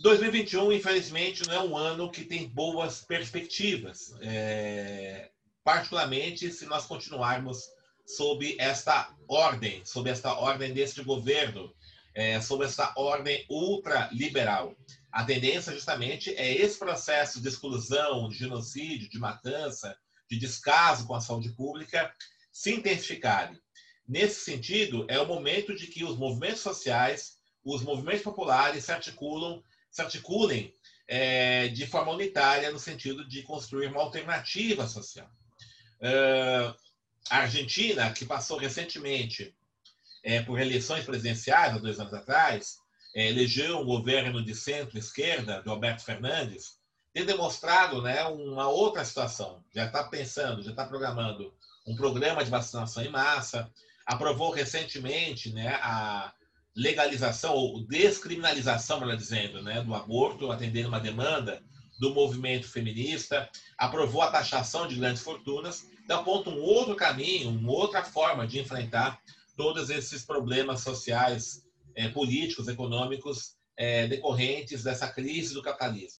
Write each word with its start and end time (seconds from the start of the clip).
2021, 0.00 0.72
infelizmente, 0.72 1.46
não 1.46 1.54
é 1.54 1.60
um 1.60 1.76
ano 1.76 2.10
que 2.10 2.24
tem 2.24 2.48
boas 2.48 3.02
perspectivas, 3.02 4.14
é, 4.22 5.30
particularmente 5.62 6.50
se 6.50 6.64
nós 6.64 6.86
continuarmos 6.86 7.68
sob 8.06 8.56
esta 8.58 9.14
ordem, 9.28 9.84
sob 9.84 10.08
esta 10.08 10.32
ordem 10.32 10.72
deste 10.72 11.02
governo, 11.02 11.74
é, 12.14 12.40
sob 12.40 12.64
essa 12.64 12.92
ordem 12.96 13.44
ultraliberal. 13.50 14.74
A 15.12 15.22
tendência, 15.22 15.72
justamente, 15.72 16.34
é 16.34 16.50
esse 16.50 16.78
processo 16.78 17.40
de 17.40 17.48
exclusão, 17.48 18.28
de 18.28 18.38
genocídio, 18.38 19.10
de 19.10 19.18
matança, 19.18 19.94
de 20.30 20.38
descaso 20.38 21.06
com 21.06 21.14
a 21.14 21.20
saúde 21.20 21.50
pública 21.50 22.10
se 22.50 22.72
intensificarem. 22.72 23.58
Nesse 24.08 24.40
sentido, 24.40 25.04
é 25.08 25.20
o 25.20 25.26
momento 25.26 25.74
de 25.74 25.86
que 25.88 26.04
os 26.04 26.16
movimentos 26.16 26.60
sociais, 26.60 27.38
os 27.62 27.82
movimentos 27.82 28.22
populares 28.22 28.84
se 28.84 28.92
articulam, 28.92 29.62
se 29.90 30.00
articulem 30.02 30.74
é, 31.08 31.68
de 31.68 31.86
forma 31.86 32.12
unitária 32.12 32.70
no 32.70 32.78
sentido 32.78 33.26
de 33.26 33.42
construir 33.42 33.88
uma 33.88 34.00
alternativa 34.00 34.86
social. 34.86 35.28
Uh, 36.00 36.74
a 37.28 37.38
Argentina, 37.38 38.10
que 38.12 38.24
passou 38.24 38.56
recentemente 38.56 39.54
é, 40.22 40.40
por 40.42 40.60
eleições 40.60 41.04
presidenciais, 41.04 41.74
há 41.74 41.78
dois 41.78 41.98
anos 41.98 42.14
atrás, 42.14 42.78
é, 43.14 43.28
elegeu 43.28 43.78
um 43.78 43.84
governo 43.84 44.42
de 44.42 44.54
centro-esquerda, 44.54 45.62
do 45.62 45.70
Alberto 45.70 46.04
Fernandes, 46.04 46.78
tem 47.12 47.24
demonstrado 47.24 48.00
né, 48.02 48.22
uma 48.24 48.68
outra 48.68 49.04
situação. 49.04 49.64
Já 49.74 49.86
está 49.86 50.04
pensando, 50.04 50.62
já 50.62 50.70
está 50.70 50.86
programando 50.86 51.52
um 51.86 51.96
programa 51.96 52.44
de 52.44 52.50
vacinação 52.50 53.02
em 53.02 53.10
massa, 53.10 53.70
aprovou 54.06 54.50
recentemente 54.50 55.52
né, 55.52 55.74
a 55.82 56.32
legalização 56.74 57.54
ou 57.54 57.84
descriminalização, 57.86 59.00
melhor 59.00 59.16
dizendo, 59.16 59.62
né, 59.62 59.82
do 59.82 59.94
aborto, 59.94 60.50
atendendo 60.50 60.88
uma 60.88 61.00
demanda 61.00 61.62
do 61.98 62.14
movimento 62.14 62.66
feminista, 62.66 63.48
aprovou 63.76 64.22
a 64.22 64.30
taxação 64.30 64.86
de 64.86 64.96
grandes 64.96 65.22
fortunas, 65.22 65.90
então 66.02 66.20
aponta 66.20 66.48
um 66.48 66.60
outro 66.60 66.96
caminho, 66.96 67.50
uma 67.50 67.72
outra 67.72 68.02
forma 68.02 68.46
de 68.46 68.58
enfrentar 68.58 69.20
todos 69.56 69.90
esses 69.90 70.24
problemas 70.24 70.80
sociais, 70.80 71.62
eh, 71.94 72.08
políticos, 72.08 72.68
econômicos 72.68 73.56
eh, 73.76 74.06
decorrentes 74.06 74.82
dessa 74.82 75.08
crise 75.08 75.52
do 75.52 75.62
capitalismo. 75.62 76.08